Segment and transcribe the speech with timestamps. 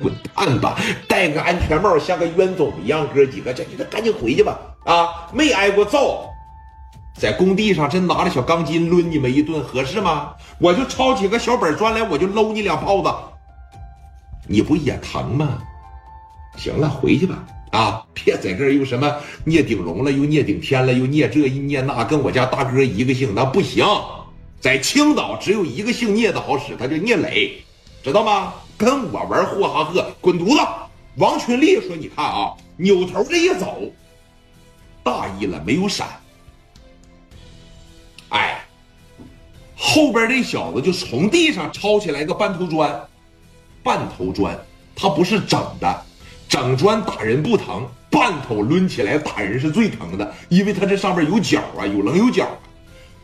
[0.00, 0.78] 滚蛋吧！
[1.06, 4.58] 戴个安全帽，像个冤种一样，哥几个，这这赶紧回去吧！
[4.84, 6.28] 啊，没挨过揍，
[7.18, 10.32] 在工地上真拿着小钢筋抡你们一顿，合适吗？
[10.58, 13.12] 我就抄起个小本砖来，我就搂你两炮子，
[14.48, 15.58] 你不也疼吗？
[16.56, 17.44] 行了，回去吧！
[17.70, 19.14] 啊，别在这又什么
[19.44, 23.86] 聂鼎荣了，又聂顶天了，又聂这一聂那，跟我家大哥一个姓，那不行。
[24.60, 27.62] 在青岛只有一个姓聂的好使，他叫聂磊，
[28.02, 28.52] 知道吗？
[28.80, 30.66] 跟我玩霍哈赫，滚犊子！
[31.16, 33.82] 王群力说：“你看啊，扭头这一走，
[35.02, 36.08] 大意了，没有闪。
[38.30, 38.64] 哎，
[39.76, 42.98] 后边这小子就从地上抄起来个半头砖，
[43.82, 44.58] 半头砖，
[44.96, 46.02] 他不是整的，
[46.48, 52.48] 整砖打人不疼，半头抡起来打人是最疼的，因为他这上面有角啊，有棱有角。”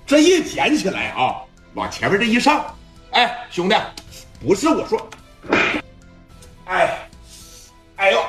[0.07, 1.41] 这一捡起来啊，
[1.73, 2.63] 往前面这一上，
[3.13, 3.75] 哎，兄弟，
[4.39, 5.09] 不是我说，
[6.67, 7.09] 哎，
[7.97, 8.21] 哎呦，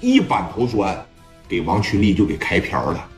[0.00, 1.06] 一板头砖
[1.48, 3.08] 给王群力就给开瓢了。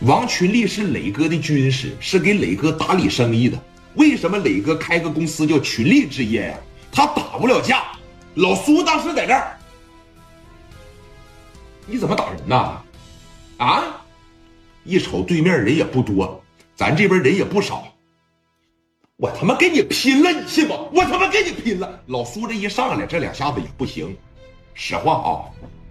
[0.00, 3.58] 王群力是磊哥的军师，是给磊哥打理生意的。
[3.94, 6.58] 为什么磊哥开个公司叫群力置业呀？
[6.92, 7.84] 他打不了架。
[8.34, 9.58] 老苏当时在这儿，
[11.86, 12.82] 你怎么打人呢？
[13.56, 13.82] 啊？
[14.84, 16.40] 一瞅对面人也不多，
[16.76, 17.87] 咱这边人也不少，
[19.18, 20.74] 我他妈跟你拼了，你信不？
[20.92, 22.00] 我他妈跟你拼了！
[22.06, 24.16] 老苏这一上来，这两下子也不行，
[24.74, 25.42] 实话啊，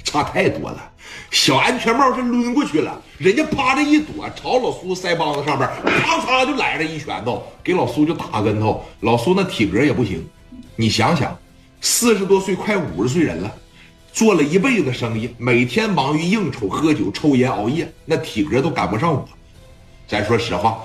[0.02, 0.92] 差太多了。
[1.30, 8.82] 小安全帽是抡过去了，人家趴着一躲，朝老苏腮帮子上边啪嚓就来了一拳头，给老苏就打个跟头。
[9.02, 10.26] 老苏那体格也不行，
[10.78, 11.38] 你想想，
[11.82, 13.54] 四十多岁快五十岁人了。
[14.14, 19.28] 做了一辈子生意，每天忙于应酬、喝酒、抽烟、熬夜，那体格都赶不上我。
[20.08, 20.82] 咱说实话，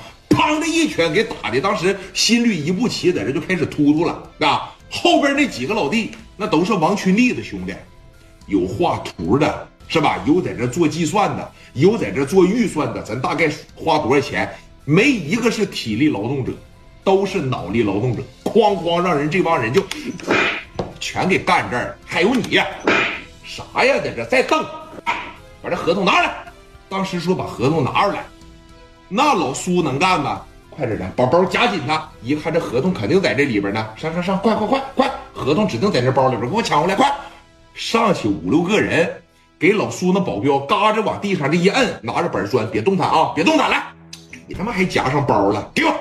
[0.52, 4.74] 砰的一拳给打的，当时心率一步齐，在这就开始突突了啊！
[4.90, 7.74] 后边那几个老弟，那都是王群力的兄弟，
[8.46, 10.22] 有画图的，是吧？
[10.26, 14.54] 有在这做计算的，有在这做预算的，咱大概花多少钱？
[14.84, 16.52] 没一个是体力劳动者，
[17.02, 18.22] 都是脑力劳动者。
[18.44, 19.82] 哐哐，让人这帮人就
[21.00, 22.60] 全给干这儿，还有你。
[23.44, 24.62] 啥呀，在这再瞪，
[25.62, 26.34] 把这合同拿来。
[26.90, 28.24] 当时说把合同拿出来，
[29.14, 30.40] 那老苏能干吗？
[30.70, 32.08] 快点的，把包夹紧他。
[32.22, 37.14] 一看这合同肯定在这里边呢，上上上，快快快快，合同指定在这包里边，给我抢回来，快！
[37.74, 39.22] 上去五六个人，
[39.58, 43.84] 给老苏那保镖嘎着往地上这一摁，拿着板砖，别动弹啊，别动弹，来！
[44.46, 45.94] 你他妈还夹上包了，给我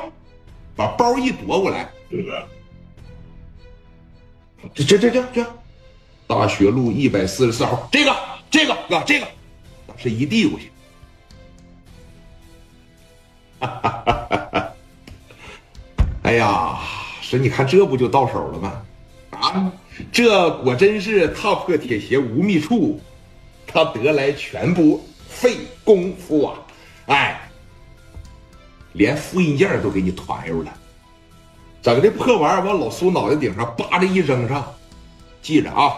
[0.73, 1.89] 把包一夺过来。
[4.73, 5.45] 这这这这这。
[6.27, 8.15] 大学路一百四十四号，这个
[8.49, 9.27] 这个哥这个，
[9.85, 10.71] 当时一递过去！
[13.61, 14.49] 哈哈哈！
[14.51, 14.73] 哈
[16.23, 16.79] 哎呀，
[17.21, 18.81] 说你看这不就到手了吗？
[19.31, 19.71] 啊，
[20.11, 22.99] 这果真是踏破铁鞋无觅处，
[23.67, 26.59] 他得来全不费功夫啊！
[27.07, 27.41] 哎，
[28.93, 30.73] 连复印件都给你团上了，
[31.81, 34.73] 整这破玩意儿往老苏脑袋顶上叭的一扔上，
[35.41, 35.95] 记着啊！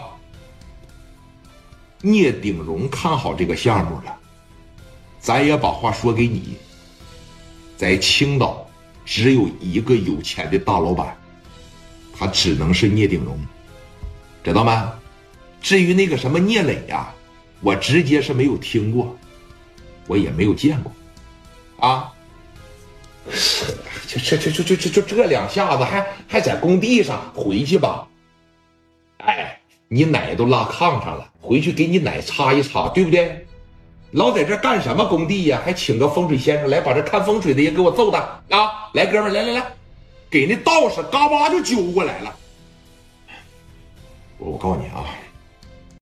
[2.00, 4.16] 聂鼎荣看好这个项目了，
[5.20, 6.56] 咱也把话说给你，
[7.76, 8.68] 在青岛
[9.04, 11.16] 只有一个有钱的大老板，
[12.16, 13.38] 他只能是聂鼎荣，
[14.42, 14.92] 知道吗？
[15.60, 17.12] 至于那个什么聂磊呀，
[17.60, 19.16] 我直接是没有听过，
[20.06, 20.92] 我也没有见过，
[21.78, 22.12] 啊，
[24.06, 28.06] 就 这这这这这这这两下子还还在工地上，回去吧，
[29.18, 29.60] 哎。
[29.86, 33.46] 你奶都拉炕上了，回去给你奶擦一擦，对不对？
[34.14, 35.60] 老在这干什么工地呀？
[35.64, 38.18] 还请个风水先生来把这看风水的也给我揍他
[38.56, 38.88] 啊！
[38.92, 39.66] 来，哥们来来来，
[40.30, 42.32] 给那道士嘎巴就揪过来了。
[44.38, 45.04] 我告诉你啊。